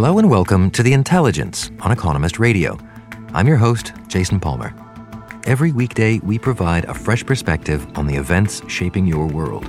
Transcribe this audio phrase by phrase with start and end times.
[0.00, 2.78] Hello and welcome to The Intelligence on Economist Radio.
[3.34, 4.72] I'm your host, Jason Palmer.
[5.44, 9.64] Every weekday, we provide a fresh perspective on the events shaping your world.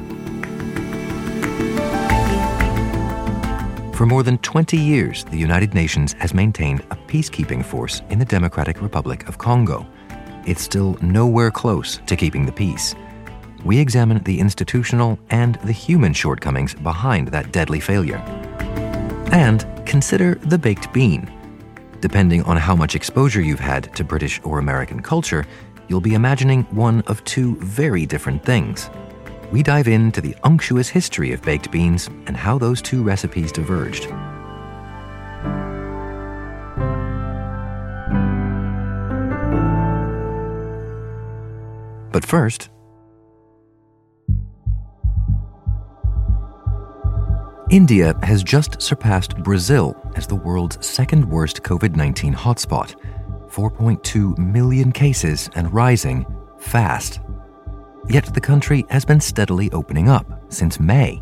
[3.95, 8.25] For more than 20 years, the United Nations has maintained a peacekeeping force in the
[8.25, 9.83] Democratic Republic of Congo.
[10.45, 12.93] It's still nowhere close to keeping the peace.
[13.65, 18.23] We examine the institutional and the human shortcomings behind that deadly failure.
[19.31, 21.31] And consider the baked bean.
[22.01, 25.45] Depending on how much exposure you've had to British or American culture,
[25.87, 28.89] you'll be imagining one of two very different things.
[29.51, 34.07] We dive into the unctuous history of baked beans and how those two recipes diverged.
[42.11, 42.69] But first,
[47.69, 52.95] India has just surpassed Brazil as the world's second worst COVID 19 hotspot
[53.47, 56.25] 4.2 million cases and rising
[56.57, 57.19] fast.
[58.07, 61.21] Yet the country has been steadily opening up since May.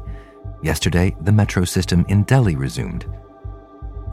[0.64, 3.06] Yesterday, the metro system in Delhi resumed.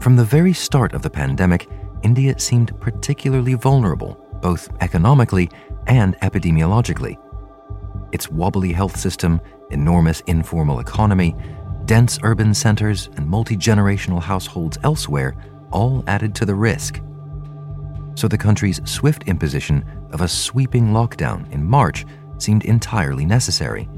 [0.01, 1.69] From the very start of the pandemic,
[2.03, 5.49] India seemed particularly vulnerable, both economically
[5.87, 7.17] and epidemiologically.
[8.11, 9.39] Its wobbly health system,
[9.71, 11.33] enormous informal economy,
[11.85, 15.35] dense urban centers, and multi generational households elsewhere
[15.71, 17.01] all added to the risk.
[18.15, 22.05] So the country's swift imposition of a sweeping lockdown in March
[22.37, 23.89] seemed entirely necessary.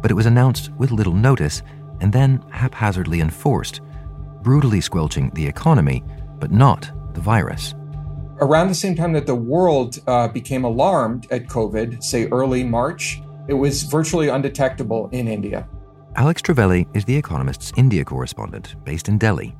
[0.00, 1.62] But it was announced with little notice
[2.00, 3.80] and then haphazardly enforced,
[4.42, 6.04] brutally squelching the economy,
[6.38, 7.74] but not the virus.
[8.40, 13.20] Around the same time that the world uh, became alarmed at COVID, say early March,
[13.48, 15.68] it was virtually undetectable in India.
[16.16, 19.54] Alex Travelli is The Economist's India correspondent based in Delhi.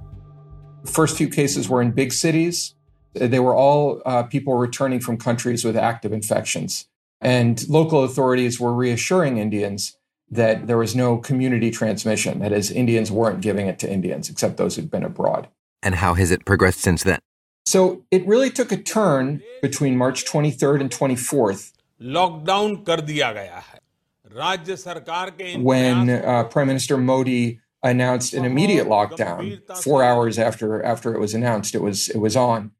[0.84, 2.74] The first few cases were in big cities.
[3.14, 6.88] They were all uh, people returning from countries with active infections.
[7.20, 9.96] And local authorities were reassuring Indians
[10.30, 12.40] that there was no community transmission.
[12.40, 15.48] That is, Indians weren't giving it to Indians, except those who'd been abroad.
[15.82, 17.20] And how has it progressed since then?
[17.66, 21.72] So it really took a turn between March 23rd and 24th.
[22.00, 23.78] Lockdown kar diya gaya hai.
[25.64, 31.34] When uh, Prime Minister Modi announced an immediate lockdown, four hours after after it was
[31.34, 32.72] announced, it was it was on.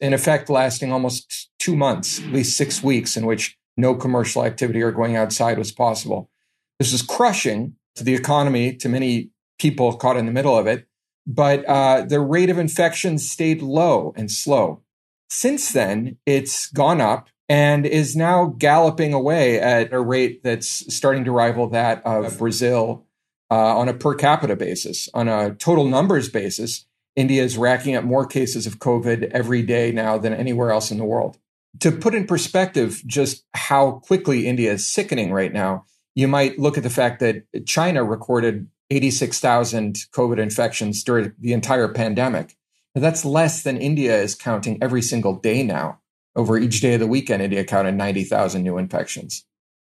[0.00, 4.82] In effect, lasting almost two months, at least six weeks, in which no commercial activity
[4.82, 6.30] or going outside was possible.
[6.78, 10.86] This was crushing to the economy, to many people caught in the middle of it.
[11.26, 14.82] But uh, the rate of infection stayed low and slow.
[15.30, 21.24] Since then, it's gone up and is now galloping away at a rate that's starting
[21.24, 23.06] to rival that of Brazil
[23.50, 25.08] uh, on a per capita basis.
[25.12, 26.86] On a total numbers basis,
[27.16, 30.98] India is racking up more cases of COVID every day now than anywhere else in
[30.98, 31.38] the world.
[31.80, 36.76] To put in perspective just how quickly India is sickening right now, you might look
[36.76, 42.56] at the fact that China recorded 86,000 COVID infections during the entire pandemic.
[42.94, 45.98] Now, that's less than India is counting every single day now.
[46.34, 49.44] Over each day of the weekend, India counted 90,000 new infections.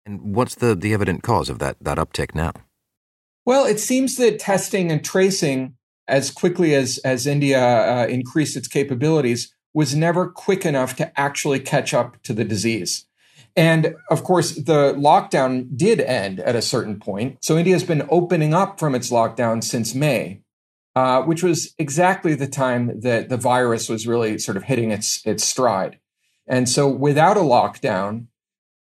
[0.04, 2.52] And what's the, the evident cause of that, that uptick now?
[3.46, 5.76] Well, it seems that testing and tracing,
[6.08, 11.60] as quickly as, as India uh, increased its capabilities, was never quick enough to actually
[11.60, 13.06] catch up to the disease.
[13.56, 17.38] And of course, the lockdown did end at a certain point.
[17.42, 20.40] So India has been opening up from its lockdown since May,
[20.96, 25.24] uh, which was exactly the time that the virus was really sort of hitting its,
[25.24, 25.98] its stride.
[26.46, 28.26] And so without a lockdown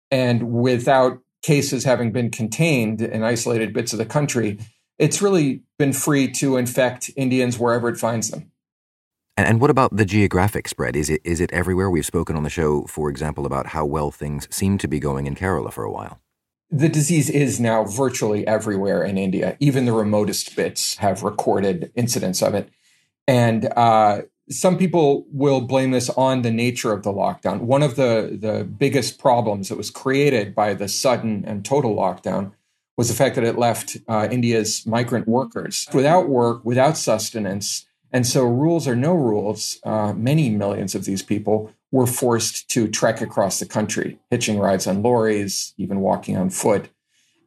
[0.10, 4.60] and without cases having been contained in isolated bits of the country,
[5.00, 8.52] it's really been free to infect Indians wherever it finds them.
[9.38, 10.96] And what about the geographic spread?
[10.96, 11.90] Is it is it everywhere?
[11.90, 15.26] We've spoken on the show, for example, about how well things seem to be going
[15.26, 16.20] in Kerala for a while.
[16.70, 19.58] The disease is now virtually everywhere in India.
[19.60, 22.70] Even the remotest bits have recorded incidents of it.
[23.28, 27.62] And uh, some people will blame this on the nature of the lockdown.
[27.62, 32.52] One of the, the biggest problems that was created by the sudden and total lockdown
[32.98, 37.86] was the fact that it left uh, India's migrant workers without work, without sustenance.
[38.12, 42.90] And so, rules or no rules, uh, many millions of these people were forced to
[42.90, 46.90] trek across the country, hitching rides on lorries, even walking on foot.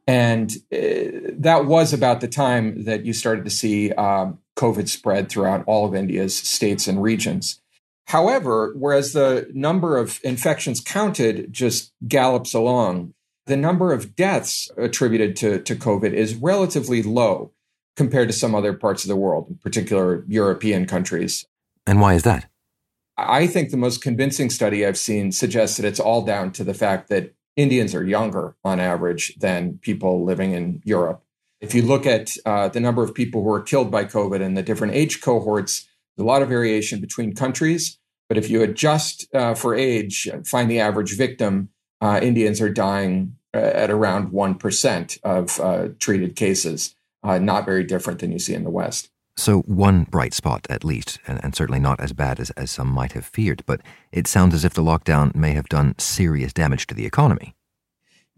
[0.07, 5.29] And uh, that was about the time that you started to see um, COVID spread
[5.29, 7.61] throughout all of India's states and regions.
[8.07, 13.13] However, whereas the number of infections counted just gallops along,
[13.47, 17.51] the number of deaths attributed to, to COVID is relatively low
[17.95, 21.45] compared to some other parts of the world, in particular European countries.
[21.87, 22.49] And why is that?
[23.17, 26.73] I think the most convincing study I've seen suggests that it's all down to the
[26.73, 31.23] fact that Indians are younger on average than people living in Europe.
[31.65, 34.55] If you look at uh, the number of people who are killed by COVID and
[34.55, 37.97] the different age cohorts, there's a lot of variation between countries.
[38.29, 41.69] But if you adjust uh, for age, find the average victim,
[42.01, 47.83] uh, Indians are dying uh, at around 1% of uh, treated cases, uh, not very
[47.83, 49.09] different than you see in the West.
[49.35, 52.89] So, one bright spot at least, and, and, certainly not as bad as, as some
[52.89, 56.85] might have feared, but it sounds as if the lockdown may have done serious damage
[56.87, 57.55] to the economy.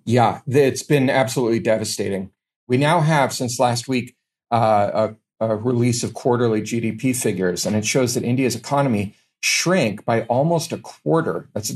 [0.05, 2.31] Yeah, it's been absolutely devastating.
[2.67, 4.15] We now have, since last week,
[4.51, 10.03] uh, a, a release of quarterly GDP figures, and it shows that India's economy shrank
[10.05, 11.49] by almost a quarter.
[11.53, 11.73] That's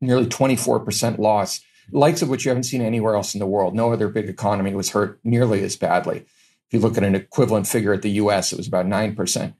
[0.00, 1.60] nearly 24% loss,
[1.92, 3.74] likes of which you haven't seen anywhere else in the world.
[3.74, 6.18] No other big economy was hurt nearly as badly.
[6.18, 9.54] If you look at an equivalent figure at the US, it was about 9%.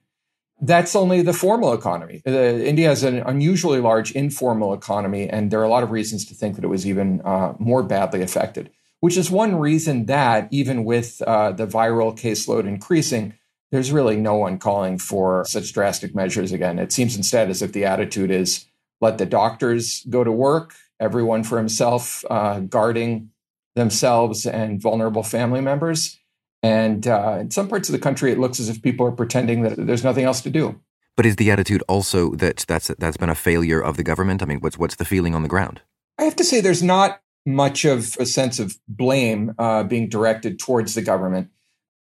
[0.62, 2.23] That's only the formal economy.
[2.26, 6.25] Uh, India has an unusually large informal economy, and there are a lot of reasons
[6.26, 10.49] to think that it was even uh, more badly affected, which is one reason that
[10.50, 13.35] even with uh, the viral caseload increasing,
[13.73, 16.79] there's really no one calling for such drastic measures again.
[16.79, 18.67] It seems instead as if the attitude is
[19.00, 23.31] let the doctors go to work, everyone for himself, uh, guarding
[23.75, 26.19] themselves and vulnerable family members.
[26.62, 29.62] And uh, in some parts of the country, it looks as if people are pretending
[29.62, 30.79] that there's nothing else to do.
[31.17, 34.43] But is the attitude also that that's that's been a failure of the government?
[34.43, 35.81] I mean, what's what's the feeling on the ground?
[36.19, 40.59] I have to say, there's not much of a sense of blame uh, being directed
[40.59, 41.49] towards the government.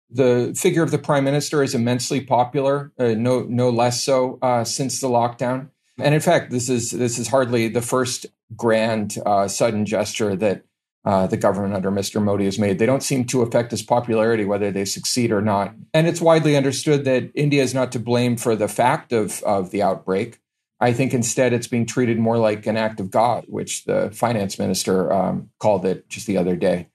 [0.09, 4.63] The figure of the prime minister is immensely popular, uh, no no less so uh,
[4.63, 5.69] since the lockdown.
[5.97, 10.63] And in fact, this is this is hardly the first grand uh, sudden gesture that
[11.05, 12.21] uh, the government under Mr.
[12.21, 12.79] Modi has made.
[12.79, 15.73] They don't seem to affect his popularity, whether they succeed or not.
[15.93, 19.69] And it's widely understood that India is not to blame for the fact of, of
[19.69, 20.39] the outbreak.
[20.85, 24.59] I think instead it's being treated more like an act of God, which the finance
[24.59, 26.89] minister um, called it just the other day.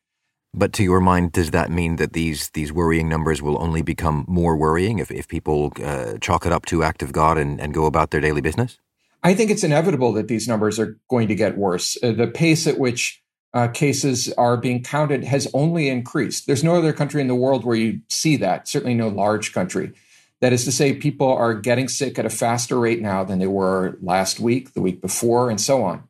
[0.55, 4.25] But to your mind, does that mean that these these worrying numbers will only become
[4.29, 7.75] more worrying if, if people uh, chalk it up to act of God and, and
[7.75, 8.79] go about their daily business?
[9.25, 11.97] I think it's inevitable that these numbers are going to get worse.
[12.01, 13.21] Uh, the pace at which
[13.55, 16.47] uh, cases are being counted has only increased.
[16.47, 19.93] There's no other country in the world where you see that, certainly no large country.
[20.41, 23.47] That is to say, people are getting sick at a faster rate now than they
[23.47, 26.05] were last week, the week before, and so on.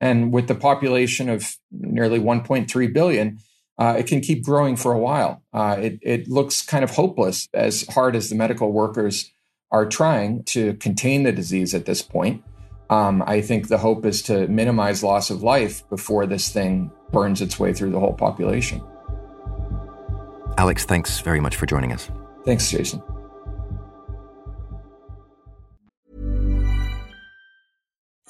[0.00, 3.38] And with the population of nearly 1.3 billion,
[3.78, 5.42] uh, it can keep growing for a while.
[5.52, 9.30] Uh, it, it looks kind of hopeless as hard as the medical workers
[9.70, 12.42] are trying to contain the disease at this point.
[12.90, 17.40] Um, I think the hope is to minimize loss of life before this thing burns
[17.40, 18.82] its way through the whole population.
[20.58, 22.10] Alex, thanks very much for joining us.
[22.44, 23.02] Thanks, Jason.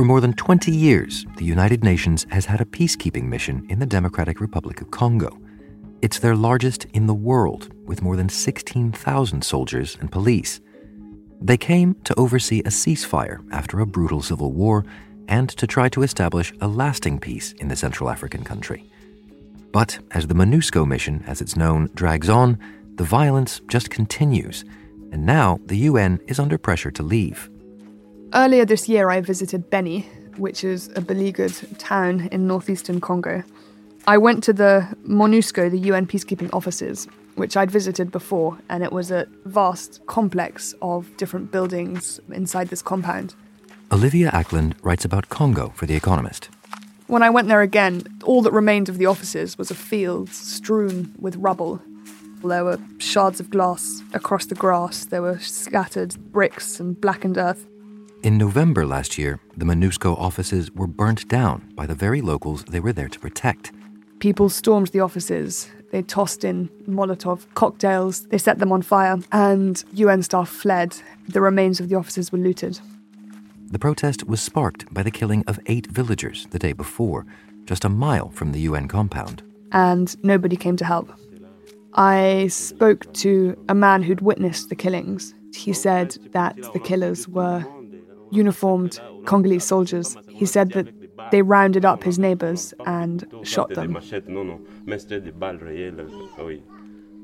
[0.00, 3.84] For more than 20 years, the United Nations has had a peacekeeping mission in the
[3.84, 5.38] Democratic Republic of Congo.
[6.00, 10.62] It's their largest in the world, with more than 16,000 soldiers and police.
[11.42, 14.86] They came to oversee a ceasefire after a brutal civil war
[15.28, 18.90] and to try to establish a lasting peace in the Central African country.
[19.70, 22.58] But as the MONUSCO mission, as it's known, drags on,
[22.94, 24.64] the violence just continues,
[25.12, 27.50] and now the UN is under pressure to leave.
[28.32, 30.02] Earlier this year, I visited Beni,
[30.36, 33.42] which is a beleaguered town in northeastern Congo.
[34.06, 38.92] I went to the MONUSCO, the UN peacekeeping offices, which I'd visited before, and it
[38.92, 43.34] was a vast complex of different buildings inside this compound.
[43.90, 46.50] Olivia Acland writes about Congo for The Economist.
[47.08, 51.12] When I went there again, all that remained of the offices was a field strewn
[51.18, 51.82] with rubble.
[52.44, 57.66] There were shards of glass across the grass, there were scattered bricks and blackened earth.
[58.22, 62.78] In November last year, the MONUSCO offices were burnt down by the very locals they
[62.78, 63.72] were there to protect.
[64.18, 65.70] People stormed the offices.
[65.90, 71.00] They tossed in Molotov cocktails, they set them on fire, and UN staff fled.
[71.28, 72.78] The remains of the offices were looted.
[73.70, 77.24] The protest was sparked by the killing of eight villagers the day before,
[77.64, 79.42] just a mile from the UN compound.
[79.72, 81.10] And nobody came to help.
[81.94, 85.34] I spoke to a man who'd witnessed the killings.
[85.54, 87.64] He said that the killers were
[88.30, 90.16] uniformed Congolese soldiers.
[90.28, 90.88] He said that
[91.30, 93.96] they rounded up his neighbors and shot them.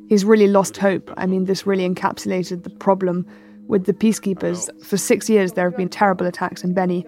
[0.08, 1.12] He's really lost hope.
[1.16, 3.26] I mean, this really encapsulated the problem
[3.66, 4.70] with the peacekeepers.
[4.84, 7.04] For six years, there have been terrible attacks in Beni.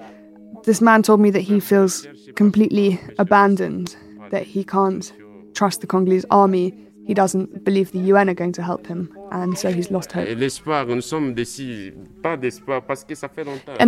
[0.65, 3.97] This man told me that he feels completely abandoned,
[4.31, 5.13] that he can't
[5.55, 6.75] trust the Congolese army.
[7.09, 10.29] He doesn't believe the UN are going to help him, and so he's lost hope.
[10.29, 10.43] And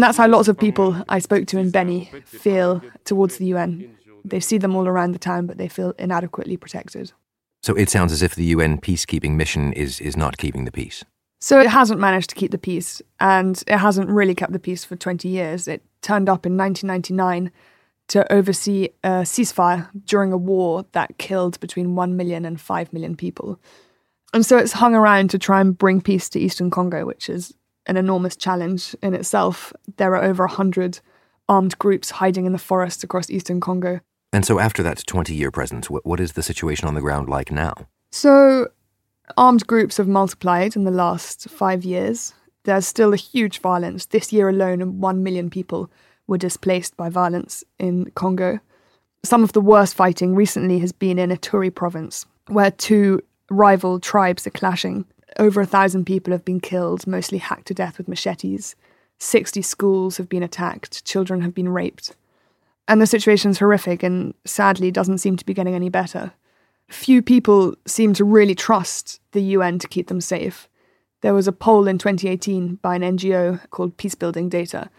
[0.02, 3.94] that's how lots of people I spoke to in Beni feel towards the UN.
[4.24, 7.12] They see them all around the town, but they feel inadequately protected.
[7.62, 11.04] So it sounds as if the UN peacekeeping mission is, is not keeping the peace.
[11.40, 14.82] So it hasn't managed to keep the peace, and it hasn't really kept the peace
[14.82, 15.68] for 20 years.
[15.68, 17.52] It turned up in 1999
[18.10, 23.16] to oversee a ceasefire during a war that killed between 1 million and 5 million
[23.16, 23.58] people.
[24.32, 27.54] And so it's hung around to try and bring peace to Eastern Congo, which is
[27.86, 29.72] an enormous challenge in itself.
[29.96, 31.00] There are over 100
[31.48, 34.00] armed groups hiding in the forests across Eastern Congo.
[34.32, 37.50] And so, after that 20 year presence, what is the situation on the ground like
[37.50, 37.74] now?
[38.12, 38.68] So,
[39.36, 42.34] Armed groups have multiplied in the last five years.
[42.64, 44.06] There's still a huge violence.
[44.06, 45.90] This year alone, 1 million people
[46.30, 48.60] were displaced by violence in Congo.
[49.22, 53.20] Some of the worst fighting recently has been in Ituri province, where two
[53.50, 55.04] rival tribes are clashing.
[55.38, 58.74] Over a thousand people have been killed, mostly hacked to death with machetes.
[59.18, 62.14] 60 schools have been attacked, children have been raped.
[62.88, 66.32] And the situation's horrific and sadly doesn't seem to be getting any better
[66.92, 70.68] few people seem to really trust the UN to keep them safe.
[71.22, 74.90] There was a poll in 2018 by an NGO called Peacebuilding Data.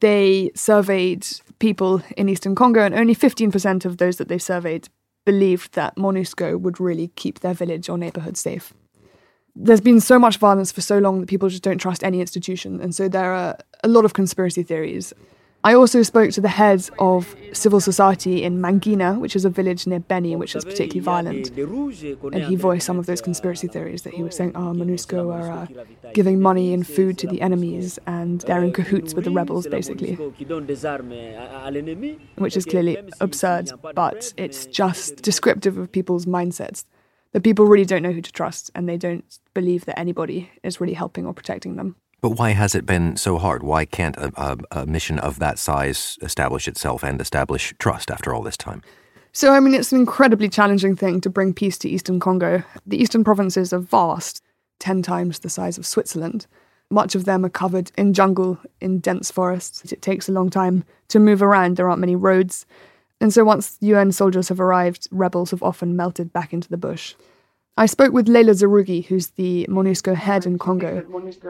[0.00, 1.26] They surveyed
[1.58, 4.88] people in Eastern Congo, and only 15% of those that they surveyed
[5.24, 8.72] believed that MONUSCO would really keep their village or neighborhood safe.
[9.54, 12.80] There's been so much violence for so long that people just don't trust any institution,
[12.80, 15.14] and so there are a lot of conspiracy theories.
[15.64, 19.86] I also spoke to the heads of civil society in Mangina, which is a village
[19.86, 21.50] near Beni, which is particularly violent.
[21.56, 25.50] And he voiced some of those conspiracy theories that he was saying, oh, MONUSCO are
[25.50, 25.66] uh,
[26.12, 30.14] giving money and food to the enemies and they're in cahoots with the rebels, basically.
[32.36, 36.84] Which is clearly absurd, but it's just descriptive of people's mindsets.
[37.32, 40.80] That people really don't know who to trust and they don't believe that anybody is
[40.80, 41.96] really helping or protecting them.
[42.20, 43.62] But why has it been so hard?
[43.62, 48.34] Why can't a, a, a, mission of that size establish itself and establish trust after
[48.34, 48.82] all this time?
[49.32, 52.62] So, I mean, it's an incredibly challenging thing to bring peace to Eastern Congo.
[52.86, 54.42] The eastern provinces are vast,
[54.80, 56.46] 10 times the size of Switzerland.
[56.90, 59.92] Much of them are covered in jungle, in dense forests.
[59.92, 62.64] It takes a long time to move around, there aren't many roads.
[63.20, 67.14] And so, once UN soldiers have arrived, rebels have often melted back into the bush.
[67.78, 71.04] I spoke with Leila Zerrougui, who's the MONUSCO head in Congo,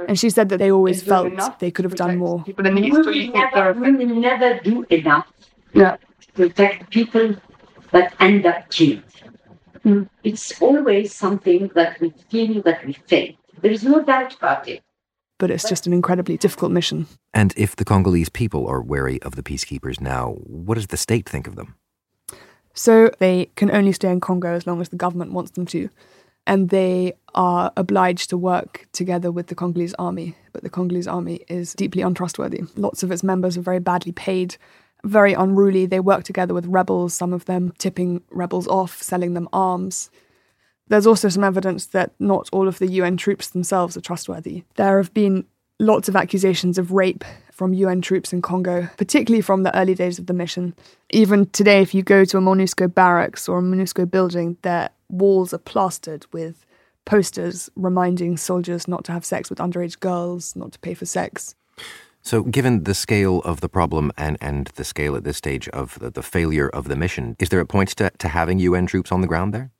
[0.08, 2.44] and she said that they always felt they could have done more.
[2.46, 2.52] We
[2.90, 5.28] will never, we will never do enough
[5.74, 5.98] to
[6.34, 7.36] protect people
[7.92, 9.02] that end up killed.
[9.84, 10.08] Mm.
[10.24, 13.34] It's always something that we feel that we fail.
[13.60, 14.82] There is no doubt about it.
[15.38, 17.06] But it's just an incredibly difficult mission.
[17.32, 21.28] And if the Congolese people are wary of the peacekeepers now, what does the state
[21.28, 21.76] think of them?
[22.76, 25.90] So they can only stay in Congo as long as the government wants them to
[26.46, 30.36] and they are obliged to work together with the Congolese army.
[30.52, 32.62] But the Congolese army is deeply untrustworthy.
[32.76, 34.56] Lots of its members are very badly paid,
[35.04, 35.86] very unruly.
[35.86, 40.08] They work together with rebels, some of them tipping rebels off, selling them arms.
[40.88, 44.62] There's also some evidence that not all of the UN troops themselves are trustworthy.
[44.76, 45.44] There have been
[45.80, 47.24] lots of accusations of rape
[47.56, 50.74] from UN troops in Congo, particularly from the early days of the mission.
[51.08, 55.54] Even today, if you go to a MONUSCO barracks or a MONUSCO building, their walls
[55.54, 56.66] are plastered with
[57.06, 61.54] posters reminding soldiers not to have sex with underage girls, not to pay for sex.
[62.20, 65.98] So, given the scale of the problem and, and the scale at this stage of
[65.98, 69.10] the, the failure of the mission, is there a point to, to having UN troops
[69.10, 69.70] on the ground there?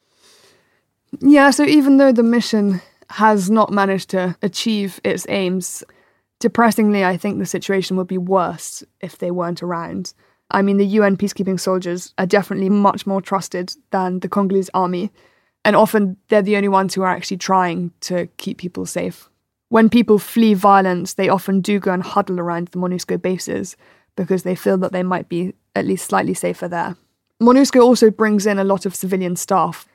[1.20, 2.80] Yeah, so even though the mission
[3.10, 5.84] has not managed to achieve its aims,
[6.40, 10.12] Depressingly, I think the situation would be worse if they weren't around.
[10.50, 15.10] I mean, the UN peacekeeping soldiers are definitely much more trusted than the Congolese army,
[15.64, 19.28] and often they're the only ones who are actually trying to keep people safe.
[19.68, 23.76] When people flee violence, they often do go and huddle around the MONUSCO bases
[24.14, 26.96] because they feel that they might be at least slightly safer there.
[27.40, 29.88] MONUSCO also brings in a lot of civilian staff,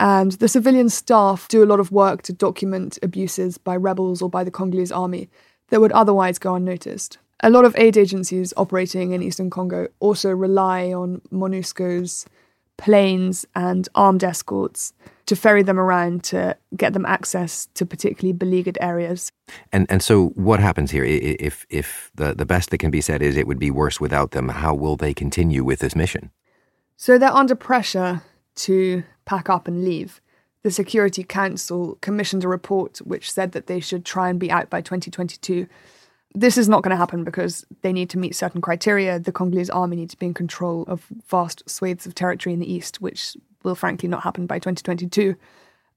[0.00, 4.28] and the civilian staff do a lot of work to document abuses by rebels or
[4.28, 5.28] by the Congolese army
[5.72, 7.16] that would otherwise go unnoticed.
[7.40, 12.26] A lot of aid agencies operating in eastern Congo also rely on MONUSCO's
[12.76, 14.92] planes and armed escorts
[15.24, 19.32] to ferry them around to get them access to particularly beleaguered areas.
[19.72, 23.22] And and so what happens here if if the the best that can be said
[23.22, 26.30] is it would be worse without them how will they continue with this mission?
[26.96, 28.20] So they're under pressure
[28.56, 30.20] to pack up and leave.
[30.62, 34.70] The Security Council commissioned a report which said that they should try and be out
[34.70, 35.66] by 2022.
[36.34, 39.18] This is not going to happen because they need to meet certain criteria.
[39.18, 42.72] The Congolese army needs to be in control of vast swathes of territory in the
[42.72, 45.34] east, which will frankly not happen by 2022.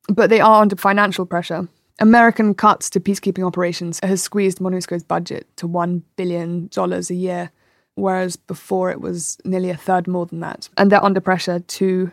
[0.09, 1.67] But they are under financial pressure.
[1.99, 7.51] American cuts to peacekeeping operations has squeezed MONUSCO's budget to $1 billion a year,
[7.93, 10.67] whereas before it was nearly a third more than that.
[10.75, 12.11] And they're under pressure to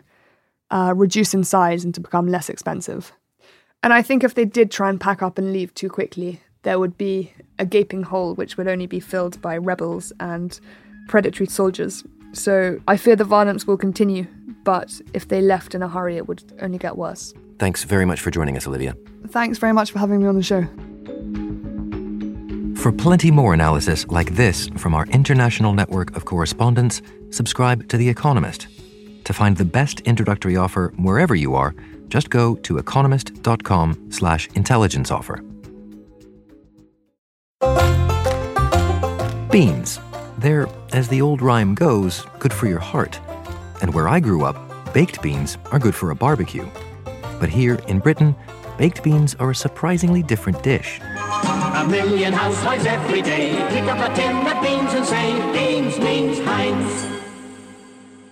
[0.73, 3.13] uh, reduce in size and to become less expensive.
[3.83, 6.79] And I think if they did try and pack up and leave too quickly, there
[6.79, 10.59] would be a gaping hole which would only be filled by rebels and
[11.09, 12.05] predatory soldiers.
[12.33, 14.27] So I fear the violence will continue,
[14.65, 17.35] but if they left in a hurry, it would only get worse.
[17.59, 18.95] Thanks very much for joining us, Olivia.
[19.29, 20.67] Thanks very much for having me on the show.
[22.81, 28.09] For plenty more analysis like this from our international network of correspondents, subscribe to The
[28.09, 28.67] Economist.
[29.25, 31.75] To find the best introductory offer wherever you are,
[32.09, 35.43] just go to economist.com slash intelligence offer.
[39.51, 40.01] Beans.
[40.39, 43.21] They're, as the old rhyme goes, good for your heart.
[43.81, 44.57] And where I grew up,
[44.93, 46.67] baked beans are good for a barbecue.
[47.39, 48.35] But here in Britain,
[48.77, 51.01] baked beans are a surprisingly different dish.
[51.01, 56.39] A million housewives every day pick up a tin of beans and say, Beans means
[56.41, 57.22] Heinz.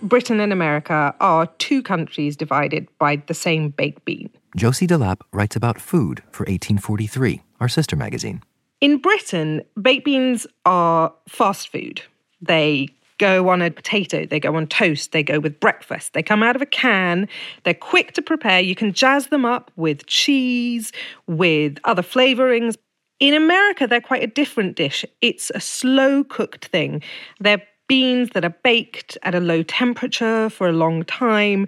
[0.01, 4.29] Britain and America are two countries divided by the same baked bean.
[4.55, 8.41] Josie Delap writes about food for 1843, our sister magazine.
[8.81, 12.01] In Britain, baked beans are fast food.
[12.41, 16.13] They go on a potato, they go on toast, they go with breakfast.
[16.13, 17.29] They come out of a can,
[17.63, 18.59] they're quick to prepare.
[18.59, 20.91] You can jazz them up with cheese,
[21.27, 22.75] with other flavorings.
[23.19, 25.05] In America, they're quite a different dish.
[25.21, 27.03] It's a slow cooked thing.
[27.39, 31.67] They're beans that are baked at a low temperature for a long time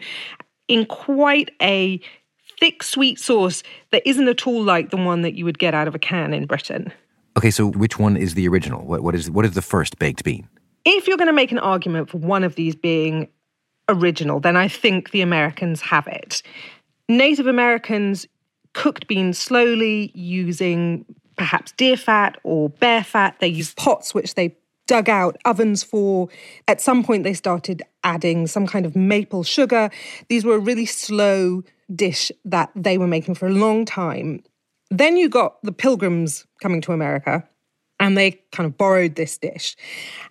[0.69, 1.99] in quite a
[2.61, 5.85] thick sweet sauce that isn't at all like the one that you would get out
[5.85, 6.93] of a can in Britain.
[7.35, 8.85] Okay, so which one is the original?
[8.85, 10.47] What, what is what is the first baked bean?
[10.85, 13.27] If you're going to make an argument for one of these being
[13.89, 16.41] original, then I think the Americans have it.
[17.09, 18.25] Native Americans
[18.71, 21.03] cooked beans slowly using
[21.35, 23.35] perhaps deer fat or bear fat.
[23.41, 24.55] They used pots which they
[24.87, 26.29] dug out ovens for.
[26.67, 29.89] At some point, they started adding some kind of maple sugar.
[30.29, 34.43] These were a really slow dish that they were making for a long time.
[34.89, 37.47] Then you got the pilgrims coming to America.
[37.99, 39.77] And they kind of borrowed this dish.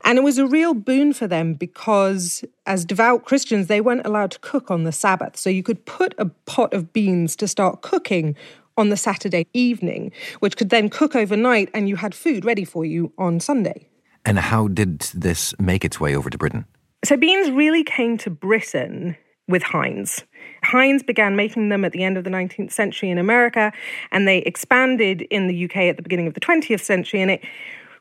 [0.05, 4.33] And it was a real boon for them because, as devout Christians, they weren't allowed
[4.33, 5.39] to cook on the Sabbath.
[5.39, 8.37] So you could put a pot of beans to start cooking
[8.77, 12.85] on the Saturday evening, which could then cook overnight, and you had food ready for
[12.85, 13.89] you on Sunday.
[14.25, 16.65] And how did this make its way over to Britain?
[17.05, 19.17] So beans really came to Britain
[19.49, 20.23] with Heinz.
[20.63, 23.73] Heinz began making them at the end of the 19th century in America,
[24.13, 27.45] and they expanded in the UK at the beginning of the 20th century, and it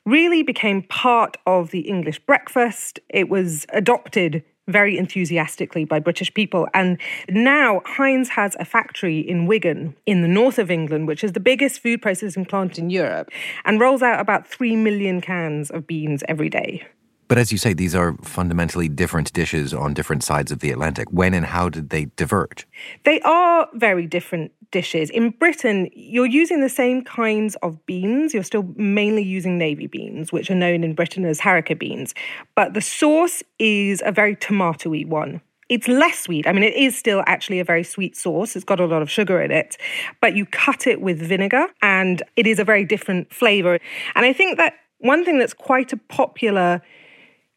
[0.06, 3.00] really became part of the English breakfast.
[3.10, 6.67] It was adopted very enthusiastically by British people.
[6.74, 11.34] And now Heinz has a factory in Wigan in the north of England, which is
[11.34, 13.30] the biggest food processing plant in Europe,
[13.65, 16.86] and rolls out about 3 million cans of beans every day.
[17.32, 21.10] But as you say, these are fundamentally different dishes on different sides of the Atlantic.
[21.13, 22.67] When and how did they diverge?
[23.06, 25.10] They are very different dishes.
[25.10, 28.34] In Britain, you're using the same kinds of beans.
[28.34, 32.13] You're still mainly using navy beans, which are known in Britain as haricot beans.
[32.54, 35.39] But the sauce is a very tomatoey one.
[35.70, 36.46] It's less sweet.
[36.48, 38.58] I mean, it is still actually a very sweet sauce.
[38.58, 39.78] It's got a lot of sugar in it,
[40.20, 43.80] but you cut it with vinegar and it is a very different flavor.
[44.15, 46.82] And I think that one thing that's quite a popular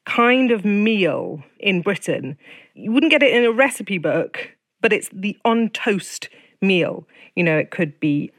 [0.04, 2.36] kind of meal in Britain.
[2.74, 6.28] You wouldn't get it in a recipe book, but it's the on toast
[6.60, 7.06] meal.
[7.36, 8.32] You know, it could be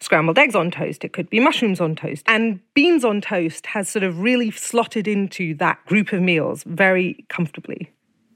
[0.00, 2.22] scrambled eggs on toast, it could be mushrooms on toast.
[2.26, 7.24] And beans on toast has sort of really slotted into that group of meals very
[7.28, 7.92] comfortably.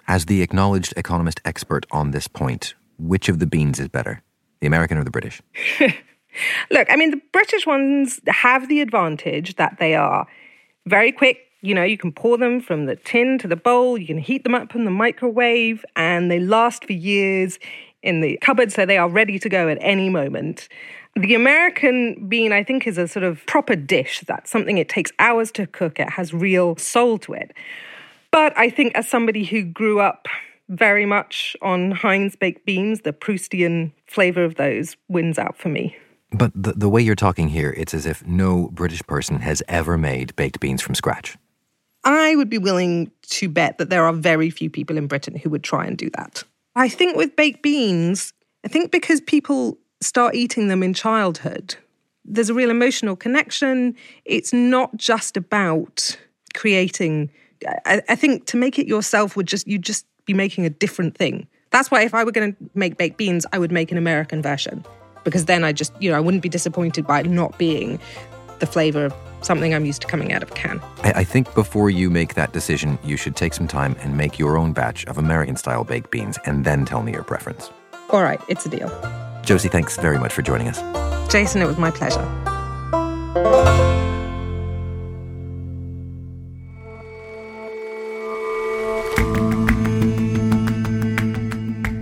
[0.07, 4.23] As the acknowledged economist expert on this point, which of the beans is better,
[4.61, 5.41] the American or the British?
[6.71, 10.27] Look, I mean, the British ones have the advantage that they are
[10.87, 11.44] very quick.
[11.65, 14.45] You know, you can pour them from the tin to the bowl, you can heat
[14.45, 17.59] them up in the microwave, and they last for years
[18.03, 20.69] in the cupboard, so they are ready to go at any moment.
[21.17, 24.21] The American bean, I think, is a sort of proper dish.
[24.27, 25.99] That's something it takes hours to cook.
[25.99, 27.53] It has real soul to it.
[28.31, 30.29] But I think, as somebody who grew up
[30.69, 35.97] very much on Heinz baked beans, the Proustian flavor of those wins out for me.
[36.31, 39.97] But the, the way you're talking here, it's as if no British person has ever
[39.97, 41.39] made baked beans from scratch.
[42.05, 45.51] I would be willing to bet that there are very few people in Britain who
[45.51, 46.45] would try and do that.
[46.77, 48.33] I think with baked beans,
[48.65, 51.77] I think because people start eating them in childhood,
[52.25, 53.97] there's a real emotional connection.
[54.25, 56.17] It's not just about
[56.55, 57.31] creating.
[57.87, 61.17] I, I think to make it yourself would just you'd just be making a different
[61.17, 61.47] thing.
[61.71, 64.43] That's why if I were going to make baked beans, I would make an American
[64.43, 64.85] version
[65.25, 67.99] because then I just, you know, I wouldn't be disappointed by it not being
[68.61, 69.15] the flavor of
[69.45, 70.81] something I'm used to coming out of a can.
[71.03, 74.39] I, I think before you make that decision, you should take some time and make
[74.39, 77.71] your own batch of American style baked beans and then tell me your preference.
[78.11, 78.91] All right, it's a deal.
[79.45, 80.81] Josie, thanks very much for joining us.
[81.33, 82.25] Jason, it was my pleasure.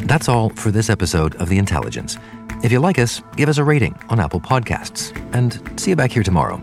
[0.07, 2.19] That's all for this episode of The Intelligence.
[2.63, 5.17] If you like us, give us a rating on Apple Podcasts.
[5.33, 6.63] And see you back here tomorrow.